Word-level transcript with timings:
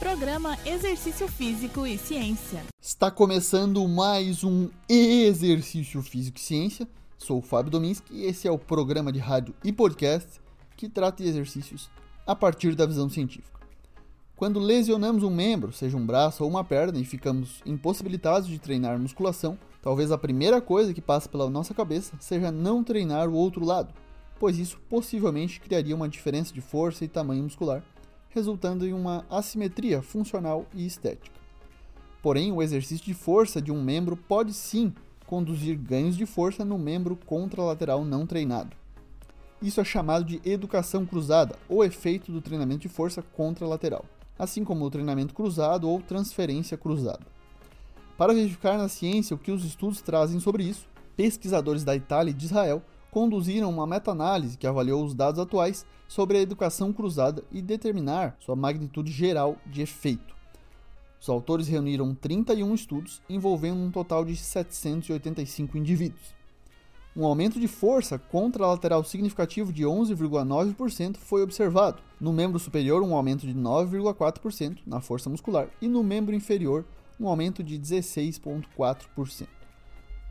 Programa 0.00 0.56
Exercício 0.64 1.28
Físico 1.28 1.86
e 1.86 1.98
Ciência. 1.98 2.62
Está 2.80 3.10
começando 3.10 3.86
mais 3.86 4.42
um 4.42 4.70
Exercício 4.88 6.00
Físico 6.00 6.38
e 6.38 6.40
Ciência. 6.40 6.88
Sou 7.18 7.36
o 7.36 7.42
Fábio 7.42 7.70
Dominski 7.70 8.14
e 8.14 8.24
esse 8.24 8.48
é 8.48 8.50
o 8.50 8.56
programa 8.58 9.12
de 9.12 9.18
rádio 9.18 9.54
e 9.62 9.70
podcast 9.70 10.40
que 10.74 10.88
trata 10.88 11.22
de 11.22 11.28
exercícios 11.28 11.90
a 12.26 12.34
partir 12.34 12.74
da 12.74 12.86
visão 12.86 13.10
científica. 13.10 13.60
Quando 14.36 14.58
lesionamos 14.58 15.22
um 15.22 15.28
membro, 15.28 15.70
seja 15.70 15.98
um 15.98 16.06
braço 16.06 16.44
ou 16.44 16.48
uma 16.48 16.64
perna, 16.64 16.98
e 16.98 17.04
ficamos 17.04 17.60
impossibilitados 17.66 18.48
de 18.48 18.58
treinar 18.58 18.98
musculação, 18.98 19.58
talvez 19.82 20.10
a 20.10 20.16
primeira 20.16 20.62
coisa 20.62 20.94
que 20.94 21.02
passa 21.02 21.28
pela 21.28 21.50
nossa 21.50 21.74
cabeça 21.74 22.16
seja 22.18 22.50
não 22.50 22.82
treinar 22.82 23.28
o 23.28 23.34
outro 23.34 23.66
lado, 23.66 23.92
pois 24.38 24.58
isso 24.58 24.80
possivelmente 24.88 25.60
criaria 25.60 25.94
uma 25.94 26.08
diferença 26.08 26.54
de 26.54 26.62
força 26.62 27.04
e 27.04 27.08
tamanho 27.08 27.42
muscular, 27.42 27.84
resultando 28.30 28.86
em 28.86 28.92
uma 28.92 29.24
assimetria 29.28 30.00
funcional 30.02 30.66
e 30.74 30.86
estética. 30.86 31.38
Porém, 32.22 32.52
o 32.52 32.62
exercício 32.62 33.04
de 33.04 33.14
força 33.14 33.60
de 33.60 33.72
um 33.72 33.82
membro 33.82 34.16
pode 34.16 34.52
sim 34.52 34.92
conduzir 35.26 35.76
ganhos 35.76 36.16
de 36.16 36.26
força 36.26 36.64
no 36.64 36.78
membro 36.78 37.16
contralateral 37.16 38.04
não 38.04 38.26
treinado. 38.26 38.76
Isso 39.62 39.80
é 39.80 39.84
chamado 39.84 40.24
de 40.24 40.40
educação 40.44 41.04
cruzada, 41.04 41.56
ou 41.68 41.84
efeito 41.84 42.32
do 42.32 42.40
treinamento 42.40 42.82
de 42.82 42.88
força 42.88 43.22
contralateral, 43.22 44.04
assim 44.38 44.64
como 44.64 44.84
o 44.84 44.90
treinamento 44.90 45.34
cruzado 45.34 45.88
ou 45.88 46.00
transferência 46.00 46.76
cruzada. 46.76 47.26
Para 48.16 48.34
verificar 48.34 48.76
na 48.76 48.88
ciência 48.88 49.34
o 49.34 49.38
que 49.38 49.50
os 49.50 49.64
estudos 49.64 50.00
trazem 50.00 50.40
sobre 50.40 50.64
isso, 50.64 50.86
pesquisadores 51.16 51.84
da 51.84 51.94
Itália 51.94 52.30
e 52.30 52.34
de 52.34 52.46
Israel 52.46 52.82
conduziram 53.10 53.70
uma 53.70 53.86
meta-análise 53.86 54.56
que 54.56 54.66
avaliou 54.66 55.04
os 55.04 55.14
dados 55.14 55.40
atuais 55.40 55.84
sobre 56.06 56.38
a 56.38 56.40
educação 56.40 56.92
cruzada 56.92 57.44
e 57.52 57.60
determinar 57.60 58.36
sua 58.40 58.56
magnitude 58.56 59.10
geral 59.12 59.56
de 59.66 59.82
efeito. 59.82 60.34
Os 61.20 61.28
autores 61.28 61.68
reuniram 61.68 62.14
31 62.14 62.74
estudos 62.74 63.20
envolvendo 63.28 63.80
um 63.80 63.90
total 63.90 64.24
de 64.24 64.34
785 64.34 65.76
indivíduos. 65.76 66.34
Um 67.14 67.24
aumento 67.26 67.58
de 67.60 67.66
força 67.66 68.18
contralateral 68.18 69.02
significativo 69.04 69.72
de 69.72 69.82
11,9% 69.82 71.16
foi 71.16 71.42
observado. 71.42 72.00
No 72.20 72.32
membro 72.32 72.58
superior, 72.58 73.02
um 73.02 73.14
aumento 73.14 73.46
de 73.46 73.54
9,4% 73.54 74.78
na 74.86 75.00
força 75.00 75.28
muscular 75.28 75.68
e 75.82 75.88
no 75.88 76.02
membro 76.02 76.34
inferior, 76.34 76.84
um 77.18 77.28
aumento 77.28 77.62
de 77.62 77.78
16,4%. 77.78 79.48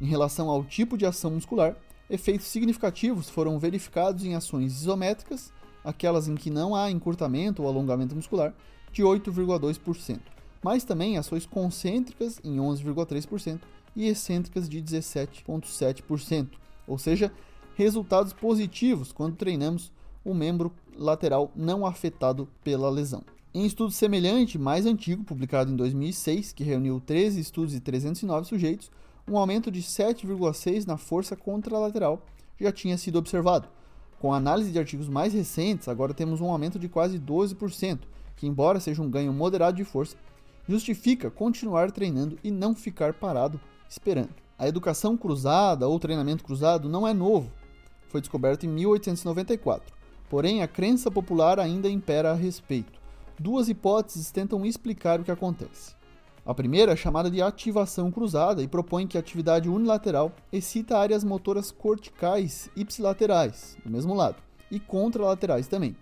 Em 0.00 0.06
relação 0.06 0.50
ao 0.50 0.62
tipo 0.62 0.98
de 0.98 1.06
ação 1.06 1.30
muscular, 1.30 1.74
efeitos 2.08 2.46
significativos 2.46 3.28
foram 3.28 3.58
verificados 3.58 4.24
em 4.24 4.34
ações 4.34 4.72
isométricas, 4.72 5.52
aquelas 5.84 6.28
em 6.28 6.34
que 6.34 6.50
não 6.50 6.74
há 6.74 6.90
encurtamento 6.90 7.62
ou 7.62 7.68
alongamento 7.68 8.14
muscular, 8.14 8.54
de 8.92 9.02
8,2%, 9.02 10.20
mas 10.62 10.84
também 10.84 11.18
ações 11.18 11.46
concêntricas 11.46 12.40
em 12.42 12.56
11,3% 12.56 13.60
e 13.94 14.06
excêntricas 14.06 14.68
de 14.68 14.82
17,7%, 14.82 16.48
ou 16.86 16.98
seja, 16.98 17.32
resultados 17.76 18.32
positivos 18.32 19.12
quando 19.12 19.36
treinamos 19.36 19.92
o 20.24 20.34
membro 20.34 20.72
lateral 20.96 21.52
não 21.54 21.86
afetado 21.86 22.48
pela 22.64 22.90
lesão. 22.90 23.22
Em 23.54 23.64
estudo 23.64 23.90
semelhante, 23.90 24.58
mais 24.58 24.84
antigo, 24.84 25.24
publicado 25.24 25.72
em 25.72 25.76
2006, 25.76 26.52
que 26.52 26.64
reuniu 26.64 27.00
13 27.00 27.40
estudos 27.40 27.74
e 27.74 27.80
309 27.80 28.46
sujeitos, 28.46 28.90
um 29.28 29.36
aumento 29.36 29.70
de 29.70 29.82
7,6 29.82 30.86
na 30.86 30.96
força 30.96 31.36
contralateral 31.36 32.22
já 32.58 32.70
tinha 32.70 32.96
sido 32.96 33.18
observado. 33.18 33.68
Com 34.18 34.32
a 34.32 34.36
análise 34.36 34.70
de 34.70 34.78
artigos 34.78 35.08
mais 35.08 35.34
recentes, 35.34 35.88
agora 35.88 36.14
temos 36.14 36.40
um 36.40 36.50
aumento 36.50 36.78
de 36.78 36.88
quase 36.88 37.18
12%, 37.18 38.00
que, 38.36 38.46
embora 38.46 38.80
seja 38.80 39.02
um 39.02 39.10
ganho 39.10 39.32
moderado 39.32 39.76
de 39.76 39.84
força, 39.84 40.16
justifica 40.68 41.30
continuar 41.30 41.90
treinando 41.90 42.38
e 42.42 42.50
não 42.50 42.74
ficar 42.74 43.14
parado 43.14 43.60
esperando. 43.88 44.30
A 44.58 44.66
educação 44.66 45.16
cruzada 45.16 45.86
ou 45.86 45.98
treinamento 45.98 46.44
cruzado 46.44 46.88
não 46.88 47.06
é 47.06 47.12
novo, 47.12 47.50
foi 48.08 48.20
descoberto 48.20 48.64
em 48.64 48.68
1894. 48.68 49.94
Porém, 50.30 50.62
a 50.62 50.68
crença 50.68 51.10
popular 51.10 51.60
ainda 51.60 51.88
impera 51.88 52.32
a 52.32 52.34
respeito. 52.34 52.98
Duas 53.38 53.68
hipóteses 53.68 54.30
tentam 54.30 54.64
explicar 54.64 55.20
o 55.20 55.24
que 55.24 55.30
acontece. 55.30 55.94
A 56.46 56.54
primeira 56.54 56.92
é 56.92 56.96
chamada 56.96 57.28
de 57.28 57.42
ativação 57.42 58.08
cruzada 58.08 58.62
e 58.62 58.68
propõe 58.68 59.04
que 59.04 59.16
a 59.16 59.20
atividade 59.20 59.68
unilateral 59.68 60.30
excita 60.52 60.96
áreas 60.96 61.24
motoras 61.24 61.72
corticais 61.72 62.70
ipsilaterais, 62.76 63.76
do 63.84 63.90
mesmo 63.90 64.14
lado, 64.14 64.36
e 64.70 64.78
contralaterais 64.78 65.66
também. 65.66 65.96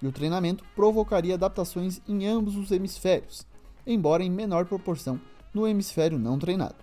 E 0.00 0.06
o 0.06 0.12
treinamento 0.12 0.64
provocaria 0.76 1.34
adaptações 1.34 2.00
em 2.06 2.28
ambos 2.28 2.54
os 2.54 2.70
hemisférios, 2.70 3.44
embora 3.84 4.22
em 4.22 4.30
menor 4.30 4.66
proporção 4.66 5.20
no 5.52 5.66
hemisfério 5.66 6.16
não 6.16 6.38
treinado. 6.38 6.76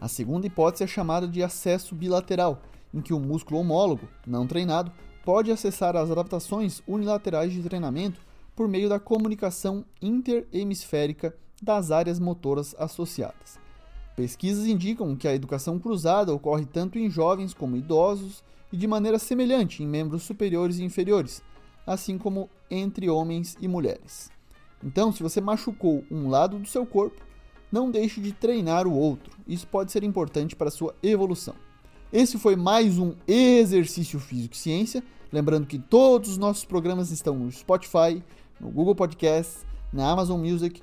A 0.00 0.06
segunda 0.06 0.46
hipótese 0.46 0.84
é 0.84 0.86
chamada 0.86 1.26
de 1.26 1.42
acesso 1.42 1.96
bilateral, 1.96 2.62
em 2.94 3.00
que 3.00 3.12
o 3.12 3.18
músculo 3.18 3.58
homólogo, 3.58 4.08
não 4.24 4.46
treinado, 4.46 4.92
pode 5.24 5.50
acessar 5.50 5.96
as 5.96 6.12
adaptações 6.12 6.80
unilaterais 6.86 7.52
de 7.52 7.60
treinamento 7.60 8.20
por 8.54 8.68
meio 8.68 8.88
da 8.88 9.00
comunicação 9.00 9.84
interhemisférica 10.00 11.34
das 11.62 11.92
áreas 11.92 12.18
motoras 12.18 12.74
associadas. 12.76 13.60
Pesquisas 14.16 14.66
indicam 14.66 15.14
que 15.16 15.28
a 15.28 15.34
educação 15.34 15.78
cruzada 15.78 16.34
ocorre 16.34 16.66
tanto 16.66 16.98
em 16.98 17.08
jovens 17.08 17.54
como 17.54 17.76
idosos 17.76 18.42
e 18.72 18.76
de 18.76 18.86
maneira 18.86 19.18
semelhante 19.18 19.82
em 19.82 19.86
membros 19.86 20.24
superiores 20.24 20.78
e 20.78 20.84
inferiores, 20.84 21.42
assim 21.86 22.18
como 22.18 22.50
entre 22.70 23.08
homens 23.08 23.56
e 23.60 23.68
mulheres. 23.68 24.30
Então, 24.84 25.12
se 25.12 25.22
você 25.22 25.40
machucou 25.40 26.04
um 26.10 26.28
lado 26.28 26.58
do 26.58 26.68
seu 26.68 26.84
corpo, 26.84 27.22
não 27.70 27.90
deixe 27.90 28.20
de 28.20 28.32
treinar 28.32 28.86
o 28.86 28.94
outro. 28.94 29.32
Isso 29.46 29.66
pode 29.66 29.92
ser 29.92 30.02
importante 30.02 30.56
para 30.56 30.68
a 30.68 30.72
sua 30.72 30.94
evolução. 31.02 31.54
Esse 32.12 32.38
foi 32.38 32.56
mais 32.56 32.98
um 32.98 33.14
Exercício 33.26 34.18
Físico 34.20 34.54
e 34.54 34.58
Ciência. 34.58 35.02
Lembrando 35.32 35.66
que 35.66 35.78
todos 35.78 36.30
os 36.30 36.36
nossos 36.36 36.64
programas 36.64 37.10
estão 37.10 37.34
no 37.34 37.50
Spotify, 37.50 38.22
no 38.60 38.68
Google 38.68 38.94
Podcasts, 38.94 39.64
na 39.90 40.10
Amazon 40.10 40.38
Music 40.38 40.82